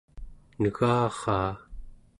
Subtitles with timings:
[0.61, 1.53] negaraa